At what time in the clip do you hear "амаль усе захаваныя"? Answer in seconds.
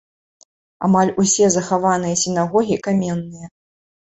0.87-2.15